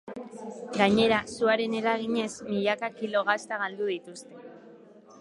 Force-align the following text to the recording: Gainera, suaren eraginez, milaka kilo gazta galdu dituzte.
Gainera, 0.77 1.19
suaren 1.35 1.77
eraginez, 1.81 2.31
milaka 2.49 2.93
kilo 2.99 3.25
gazta 3.31 3.63
galdu 3.65 3.95
dituzte. 3.95 4.45